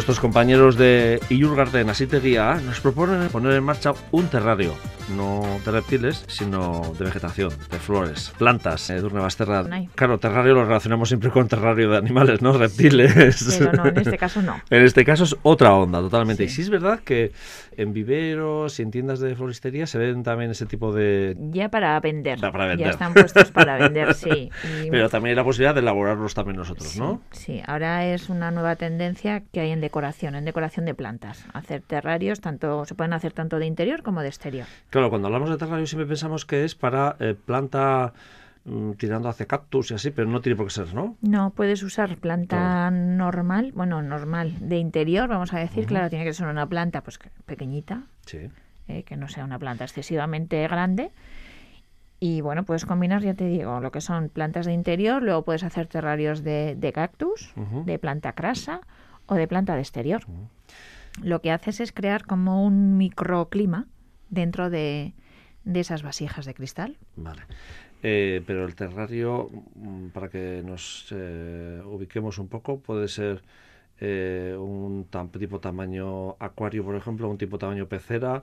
[0.00, 4.72] nuestros compañeros de Iurgarden Asitería nos proponen poner en marcha un terrario,
[5.14, 9.62] no de reptiles, sino de vegetación, de flores, plantas, eh, de una basterra.
[9.94, 12.54] Claro, terrario lo relacionamos siempre con terrario de animales, ¿no?
[12.54, 13.44] Reptiles.
[13.58, 14.58] Pero no, en este caso no.
[14.70, 16.44] en este caso es otra onda, totalmente.
[16.44, 17.32] Y sí es verdad que
[17.76, 21.36] en viveros y en tiendas de floristería se ven también ese tipo de...
[21.50, 22.40] Ya para vender.
[22.40, 22.86] para vender.
[22.86, 24.50] Ya están puestos para vender, sí.
[24.90, 27.20] Pero también hay la posibilidad de elaborarlos también nosotros, ¿no?
[27.32, 31.44] Sí, ahora es una nueva tendencia que hay en decoración, en decoración de plantas.
[31.52, 34.66] Hacer terrarios, tanto se pueden hacer tanto de interior como de exterior.
[34.88, 38.12] Claro, cuando hablamos de terrarios siempre pensamos que es para eh, planta
[38.64, 41.16] mm, tirando hacia cactus y así, pero no tiene por qué ser, ¿no?
[41.22, 46.32] No, puedes usar planta normal, bueno, normal, de interior, vamos a decir, claro, tiene que
[46.32, 48.48] ser una planta pues pequeñita, sí.
[48.86, 51.10] Eh, que no sea una planta excesivamente grande.
[52.20, 55.64] Y bueno, puedes combinar, ya te digo, lo que son plantas de interior, luego puedes
[55.64, 57.52] hacer terrarios de, cactus,
[57.86, 58.82] de planta crasa
[59.30, 60.26] o de planta de exterior.
[61.22, 63.86] Lo que haces es crear como un microclima
[64.28, 65.14] dentro de,
[65.64, 66.98] esas vasijas de cristal.
[67.16, 67.42] Vale.
[68.02, 73.42] Eh, pero el terrario, mm, para que nos eh, ubiquemos un poco, puede ser
[74.00, 75.06] eh, un
[75.38, 78.42] tipo tamaño acuario, por ejemplo, un tipo tamaño pecera,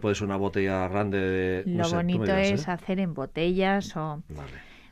[0.00, 1.18] puede ser una botella grande.
[1.18, 4.22] De, Lo bonito es hacer en botellas o...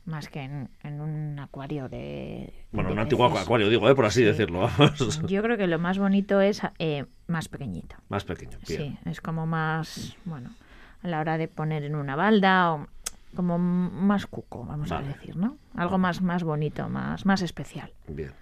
[0.08, 2.52] Más que en, un acuario de...
[2.70, 4.70] Bueno, un antiguo acuario, digo, por así decirlo.
[5.26, 6.62] Yo creo que lo más bonito es
[7.26, 7.96] más pequeñito.
[8.08, 8.80] Más pequeño, bien.
[8.80, 10.50] Sí, es como más, bueno,
[11.02, 12.86] a la hora de poner en una balda o
[13.34, 15.58] como más cuco, vamos a decir, ¿no?
[15.74, 17.92] Algo más, más bonito, más, más especial.
[18.06, 18.32] Bien.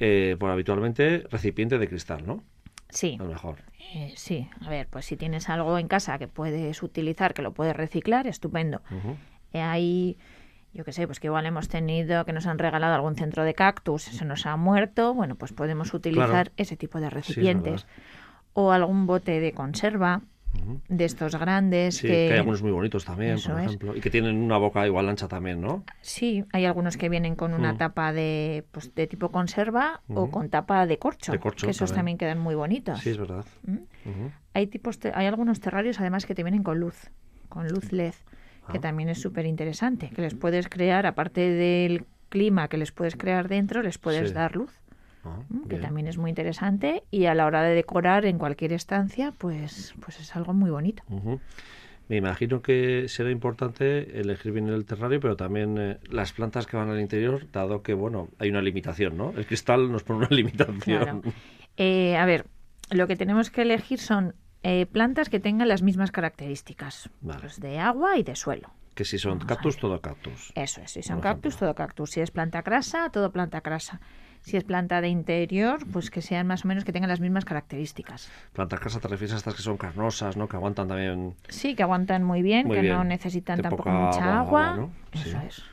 [0.00, 2.42] Eh, por habitualmente recipiente de cristal, ¿no?
[2.90, 3.16] Sí.
[3.18, 3.58] A lo mejor.
[3.94, 7.54] Eh, sí, a ver, pues si tienes algo en casa que puedes utilizar, que lo
[7.54, 8.82] puedes reciclar, estupendo.
[9.52, 10.18] Eh, hay,
[10.76, 13.54] yo qué sé, pues que igual hemos tenido, que nos han regalado algún centro de
[13.54, 17.86] cactus, se nos ha muerto, bueno, pues podemos utilizar ese tipo de recipientes.
[18.52, 20.22] o algún bote de conserva,
[20.88, 21.96] de estos grandes.
[21.96, 22.32] Sí, que...
[22.32, 23.96] hay algunos muy bonitos también, por ejemplo.
[23.96, 25.84] Y que tienen una boca igual ancha también, ¿no?
[26.00, 27.78] Sí, hay algunos que vienen con una mm.
[27.78, 31.32] tapa de, pues, de tipo conserva o con tapa de corcho.
[31.32, 32.18] que esos también.
[32.18, 33.00] quedan muy bonitos.
[33.00, 33.44] Sí, es verdad.
[33.64, 34.26] ¿Mm?
[34.54, 37.10] Hay, tipos hay algunos terrarios además que te vienen con luz,
[37.48, 38.14] con luz LED,
[38.70, 38.80] que ah.
[38.80, 40.10] también es súper interesante.
[40.14, 44.56] Que les puedes crear, aparte del clima que les puedes crear dentro, les puedes dar
[44.56, 44.72] luz.
[45.24, 49.32] Ah, que también es muy interesante y a la hora de decorar en cualquier estancia,
[49.36, 51.02] pues, pues es algo muy bonito.
[52.08, 56.76] Me imagino que será importante elegir bien el terrario, pero también eh, las plantas que
[56.76, 59.32] van al interior, dado que, bueno, hay una limitación, ¿no?
[59.36, 61.22] El cristal nos pone una limitación.
[61.76, 62.46] Eh, a ver,
[62.90, 64.34] lo que tenemos que elegir son
[64.68, 67.08] eh, plantas que tengan las mismas características,
[67.40, 68.70] pues de agua y de suelo.
[68.96, 70.52] Que si son cactus, todo cactus.
[70.56, 72.10] Eso es, si son cactus, todo cactus.
[72.10, 74.00] Si es planta crasa, todo planta crasa
[74.46, 77.44] si es planta de interior, pues que sean más o menos que tengan las mismas
[77.44, 78.30] características.
[78.52, 80.46] Planta casa te refieres a estas que son carnosas, ¿no?
[80.46, 81.34] Que aguantan también.
[81.48, 84.88] Sí, que aguantan muy bien, que no necesitan tampoco mucha agua.
[85.12, 85.64] Eso es.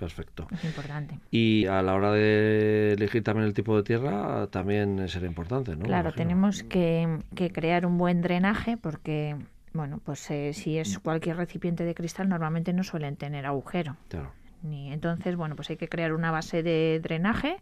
[0.00, 0.48] Perfecto.
[0.50, 1.20] Es importante.
[1.30, 5.84] Y a la hora de elegir también el tipo de tierra, también será importante, ¿no?
[5.84, 7.18] Claro, tenemos que,
[7.52, 9.36] crear un buen drenaje porque,
[9.74, 13.98] bueno, pues eh, si es cualquier recipiente de cristal, normalmente no suelen tener agujero.
[14.08, 14.32] Claro.
[14.62, 17.58] Ni, entonces, bueno, pues hay que crear una base de drenaje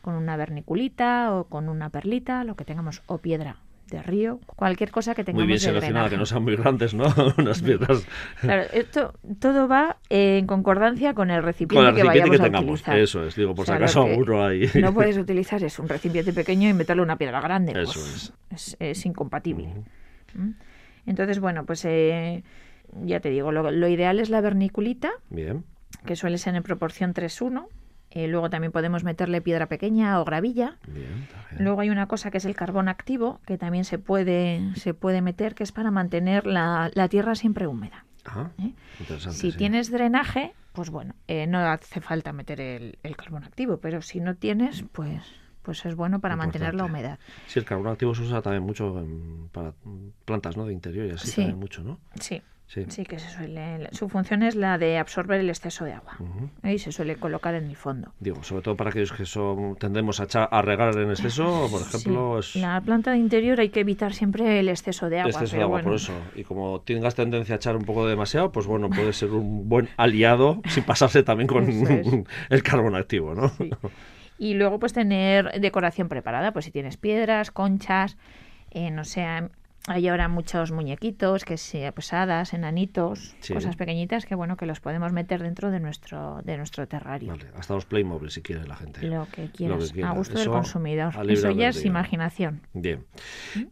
[0.00, 3.56] con una verniculita o con una perlita, lo que tengamos, o piedra
[3.90, 7.04] de río, cualquier cosa que tengamos Muy bien seleccionada, que no sean muy grandes, ¿no?
[7.38, 8.06] Unas piedras.
[8.40, 12.68] Claro, esto todo va en concordancia con el recipiente, que vayamos que tengamos.
[12.68, 12.98] a utilizar.
[12.98, 14.70] Eso es, digo, por si acaso seguro hay.
[14.80, 17.72] No puedes utilizar es un recipiente pequeño y meterle una piedra grande.
[17.72, 18.76] Eso pues es.
[18.78, 19.06] es.
[19.06, 19.68] incompatible.
[20.34, 20.50] ¿Mm?
[21.06, 22.42] Entonces, bueno, pues eh,
[23.04, 25.10] ya te digo, lo, lo ideal es la verniculita.
[25.28, 25.64] Bien
[26.04, 27.66] que suele ser en proporción 3-1.
[28.10, 30.76] Eh, luego también podemos meterle piedra pequeña o gravilla.
[31.58, 35.22] Luego hay una cosa que es el carbón activo, que también se puede, se puede
[35.22, 38.04] meter, que es para mantener la, tierra siempre húmeda.
[38.24, 38.72] Ah, ¿Eh?
[39.30, 44.20] Si tienes drenaje, pues bueno, eh, no hace falta meter el, carbón activo, pero si
[44.20, 45.22] no tienes, pues
[45.62, 47.18] pues es bueno para mantener la humedad.
[47.46, 49.06] Sí, el carbón activo se usa también mucho
[49.52, 49.74] para
[50.24, 50.64] plantas ¿no?
[50.64, 52.00] de interior y así también mucho, ¿no?
[52.18, 53.04] Sí, Sí.
[53.04, 53.88] que se suele.
[53.90, 56.16] Su función es la de absorber el exceso de agua.
[56.62, 58.12] Y se suele colocar en el fondo.
[58.20, 62.40] Digo, sobre todo para aquellos que son, tendemos a, a regar en exceso, por ejemplo.
[62.42, 62.60] Sí.
[62.60, 65.30] La planta de interior hay que evitar siempre el exceso de agua.
[65.32, 66.12] Exceso de agua, por eso.
[66.36, 69.88] Y como tengas tendencia a echar un poco demasiado, pues bueno, puede ser un buen
[69.96, 71.66] aliado sin pasarse también con
[72.50, 73.50] el carbón activo, ¿no?
[74.38, 78.16] Y luego, pues tener decoración preparada, pues si tienes piedras, conchas,
[78.70, 79.26] eh, no sé,
[79.86, 85.12] hay ahora muchos muñequitos, que sea pesadas, enanitos, cosas pequeñitas que bueno que los podemos
[85.12, 87.30] meter dentro de nuestro de nuestro terrario.
[87.32, 89.06] Vale, hasta los Playmobil si quiere la gente.
[89.06, 91.14] Lo que quieras, a gusto del consumidor.
[91.28, 92.60] Eso ya es imaginación.
[92.74, 93.04] Bien.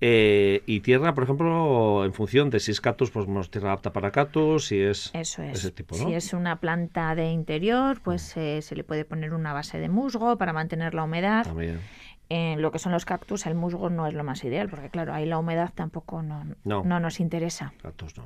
[0.00, 4.10] Eh, y tierra, por ejemplo, en función de si es cactus, pues tierra apta para
[4.10, 5.58] cactus, si es Eso es.
[5.58, 8.40] ese tipo, Si es una planta de interior, pues mm.
[8.40, 11.44] eh, se le puede poner una base de musgo para mantener la humedad.
[11.44, 11.80] También
[12.30, 15.14] en lo que son los cactus, el musgo no es lo más ideal, porque claro,
[15.14, 16.84] ahí la humedad tampoco no, no.
[16.84, 17.72] nos interesa.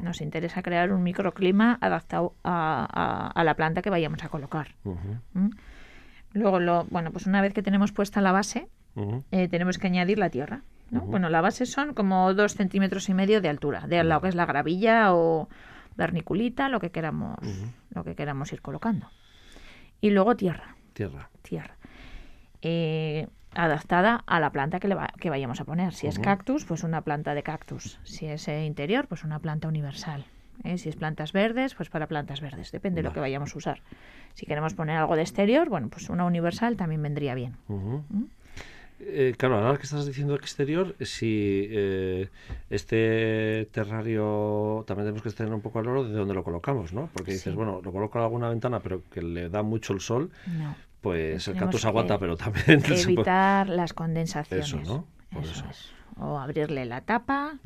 [0.01, 4.75] Nos interesa crear un microclima adaptado a, la planta que vayamos a colocar.
[4.85, 5.51] ¿Mm?
[6.33, 8.69] Luego, lo, bueno, pues una vez que tenemos puesta la base,
[9.31, 10.63] eh, tenemos que añadir la tierra.
[10.91, 14.35] Bueno, la base son como dos centímetros y medio de altura, de lo que es
[14.35, 15.49] la gravilla o
[15.97, 17.39] verniculita, lo que queramos,
[17.95, 19.09] lo que queramos ir colocando.
[20.01, 20.77] Y luego tierra.
[20.93, 21.31] Tierra.
[21.43, 21.77] Tierra.
[22.61, 25.93] Eh, adaptada a la planta que, le que vayamos a poner.
[25.93, 27.99] Si es cactus, pues una planta de cactus.
[28.05, 30.25] Si es eh, interior, pues una planta universal.
[30.65, 30.79] ¿eh?
[30.79, 32.73] Si es plantas verdes, pues para plantas verdes.
[32.73, 33.83] Depende de lo que vayamos a usar.
[34.35, 37.57] Si queremos poner algo de exterior, bueno, pues una universal también vendría bien.
[37.69, 38.25] ¿Mm?
[39.05, 41.69] Eh, claro, ahora que estás diciendo exterior, si
[42.71, 47.11] este terrario también tenemos que tener un poco al oro de dónde lo colocamos, ¿no?
[47.13, 50.31] Porque dices, bueno, lo coloco en alguna ventana, pero que le da mucho el sol.
[50.47, 52.83] No pues el cactus aguanta, pero también...
[52.91, 54.69] Evitar las condensaciones.
[54.69, 55.07] Eso, ¿no?
[55.41, 55.93] eso, Es.
[56.19, 57.59] O abrirle la tapa,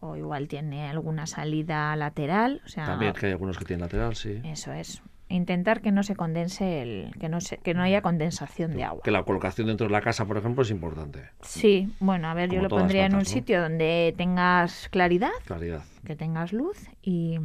[0.00, 2.62] o igual tiene alguna salida lateral.
[2.64, 4.40] O sea, también que hay algunos que tienen lateral, sí.
[4.44, 5.02] Eso es.
[5.28, 9.02] Intentar que no se condense, el, que, no se, que no haya condensación de agua.
[9.04, 11.28] Que la colocación dentro de la casa, por ejemplo, es importante.
[11.42, 16.16] Sí, bueno, a ver, yo lo pondría en un sitio donde tengas claridad, claridad, que
[16.16, 17.38] tengas luz y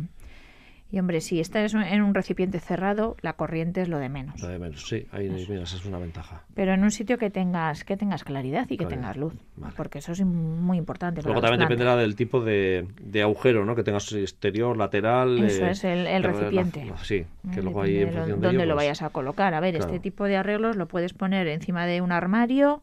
[0.90, 4.42] y hombre, si estás en un recipiente cerrado, la corriente es lo de menos.
[4.42, 6.44] Lo de menos, sí, ahí mira, esa es una ventaja.
[6.54, 9.34] Pero en un sitio que tengas que tengas claridad y que tengas luz,
[9.76, 11.22] porque eso es muy importante.
[11.24, 12.88] Luego también dependerá del tipo de,
[13.22, 13.76] agujero, ¿no?
[13.76, 15.44] Que tengas exterior, lateral.
[15.44, 16.92] Eso es el, recipiente.
[17.04, 19.54] sí, que luego hay en función de, dónde lo pues vayas a colocar.
[19.54, 22.82] A ver, este tipo de arreglos lo puedes poner encima de un armario.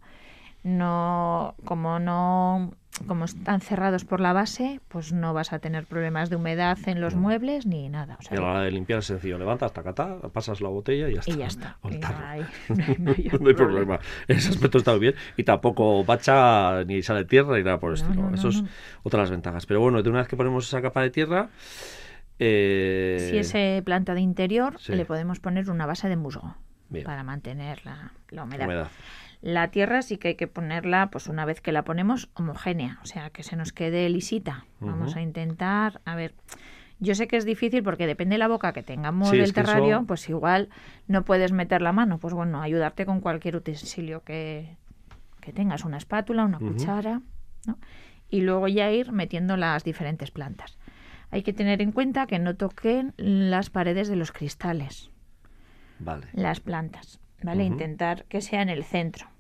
[0.65, 2.73] No, como no
[3.07, 7.01] como están cerrados por la base, pues no vas a tener problemas de humedad en
[7.01, 8.19] los muebles ni nada.
[8.31, 11.21] y a la hora de limpiar es sencillo, levantas, tacatá, pasas la botella y ya
[11.21, 11.33] está.
[11.33, 11.77] Y ya está.
[12.99, 13.99] no, hay, problema.
[14.29, 15.15] En ese aspecto está muy bien.
[15.37, 18.31] Y tampoco bacha ni sale tierra ni nada por el estilo.
[18.33, 18.63] Eso es
[19.03, 19.67] otra de las ventajas.
[19.67, 21.51] Pero bueno, de una vez que ponemos esa capa de tierra...
[22.39, 23.29] Eh...
[23.31, 26.57] Si es planta de interior, le podemos poner una base de musgo
[27.05, 28.13] para mantener la,
[28.43, 28.89] humedad.
[29.45, 33.07] La tierra sí que hay que ponerla, pues una vez que la ponemos, homogénea, o
[33.07, 34.65] sea, que se nos quede lisita.
[34.81, 36.33] Vamos a intentar, a ver,
[36.99, 40.31] yo sé que es difícil porque depende de la boca que tengamos del terrario, pues
[40.31, 40.71] igual
[41.09, 42.17] no puedes meter la mano.
[42.17, 44.79] Pues bueno, ayudarte con cualquier utensilio que,
[45.43, 47.21] que tengas, una espátula, una cuchara,
[47.67, 47.77] ¿no?
[48.31, 50.79] Y luego ya ir metiendo las diferentes plantas.
[51.31, 55.11] Hay que tener en cuenta que no toquen las paredes de los cristales.
[55.99, 56.29] Vale.
[56.33, 57.65] Las plantas, ¿vale?
[57.65, 59.34] Intentar que sea en el centro.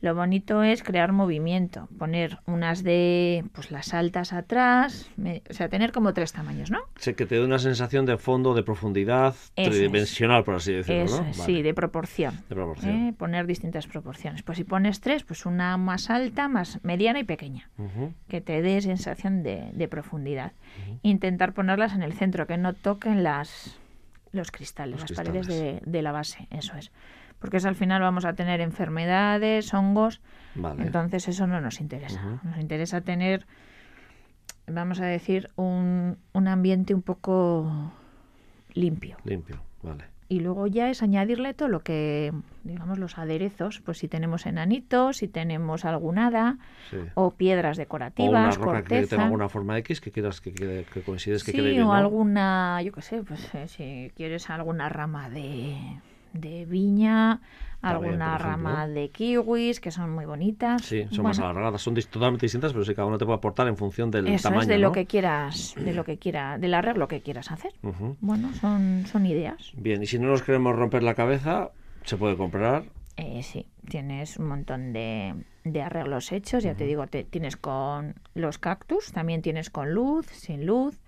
[0.00, 5.10] Lo bonito es crear movimiento, poner unas de pues las altas atrás,
[5.50, 6.78] o sea, tener como tres tamaños, ¿no?
[7.00, 11.34] Sí, que te dé una sensación de fondo, de profundidad, tridimensional, por así decirlo, ¿no?
[11.34, 12.36] Sí, de proporción.
[12.48, 13.08] De proporción.
[13.08, 13.14] ¿eh?
[13.18, 14.44] Poner distintas proporciones.
[14.44, 17.68] Pues si pones tres, pues una más alta, más mediana y pequeña,
[18.28, 20.52] que te dé sensación de, profundidad.
[21.02, 23.76] Intentar ponerlas en el centro, que no toquen las
[24.30, 26.92] los cristales, las paredes de, de la base, eso es
[27.38, 30.20] porque al final vamos a tener enfermedades, hongos.
[30.78, 32.40] Entonces eso no nos interesa.
[32.42, 33.46] Nos interesa tener,
[34.66, 37.92] vamos a decir, un, un ambiente un poco
[38.74, 39.16] limpio.
[39.24, 40.04] Limpio, vale.
[40.30, 45.18] Y luego ya es añadirle todo lo que, digamos, los aderezos, pues si tenemos enanitos,
[45.18, 46.58] si tenemos algún hada,
[47.14, 50.84] o piedras decorativas, o una roca que tenga alguna forma X que quieras que, que,
[50.92, 54.90] que coincides que quede bien, o alguna, yo qué sé, pues eh, si quieres alguna
[54.90, 55.76] rama de
[56.32, 57.40] de viña,
[57.80, 60.82] alguna rama de kiwis, que son muy bonitas.
[60.82, 63.76] Sí, son más alargadas, son totalmente distintas, pero sí cada uno te puede aportar en
[63.76, 64.62] función del Eso tamaño.
[64.62, 67.72] Es de lo que quieras, de lo que quiera, del arreglo que quieras hacer.
[68.20, 69.72] Bueno, son, son ideas.
[69.76, 71.70] Bien, y si no nos queremos romper la cabeza,
[72.04, 72.84] se puede comprar.
[73.16, 78.14] Eh, sí, tienes un montón de, de arreglos hechos, ya te digo, te, tienes con
[78.34, 81.00] los cactus, también tienes con luz, sin luz,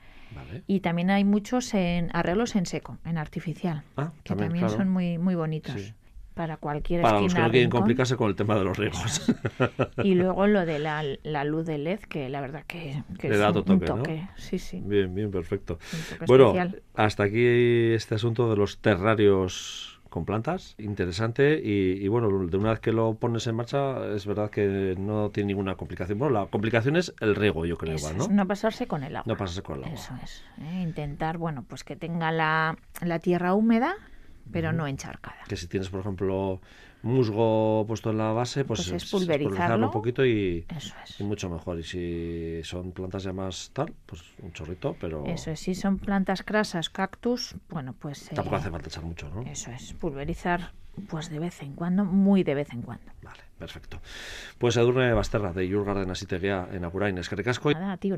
[0.67, 5.19] y también hay muchos en arreglos en seco, en artificial, ah, que también, son muy
[5.19, 5.95] muy bonitos.
[6.35, 9.31] Para cualquier Para los que no quieren complicarse con el tema de los riegos.
[10.05, 13.35] y luego lo de la, la, luz de LED, que la verdad que, que Le
[13.35, 14.27] es da un, toque.
[14.37, 14.81] Sí, sí.
[14.83, 15.79] Bien, bien, perfecto.
[16.27, 16.55] Bueno,
[16.95, 17.45] hasta aquí
[17.93, 23.15] este asunto de los terrarios con plantas, interesante y, bueno, de una vez que lo
[23.15, 26.19] pones en marcha es verdad que no tiene ninguna complicación.
[26.19, 28.29] Bueno, la complicación es el riego, yo creo, ¿no?
[28.29, 29.25] no pasarse con el agua.
[29.27, 29.95] No pasarse con el agua.
[29.95, 30.43] Eso es.
[30.61, 30.83] ¿eh?
[30.83, 33.95] Intentar, bueno, pues que tenga la, la tierra húmeda,
[34.53, 35.39] pero no encharcada.
[35.49, 36.61] Que si tienes, por ejemplo,
[37.03, 39.87] musgo puesto en la base, pues, pues es pulverizarlo.
[39.87, 40.67] un poquito y,
[41.21, 41.79] mucho mejor.
[41.79, 45.25] Y si son plantas ya más tal, pues un chorrito, pero...
[45.27, 48.29] Eso es, si son plantas crasas, cactus, bueno, pues...
[48.35, 49.43] Tampoco hace falta echar mucho, ¿no?
[49.43, 50.73] Eso es, pulverizar
[51.09, 53.13] pues de vez en cuando, muy de vez en cuando.
[53.23, 54.01] Vale, perfecto.
[54.59, 57.37] Pues Edurne Basterra, de Your Garden Asiteguea en Apurain, es que
[57.75, 58.17] Nada, tío,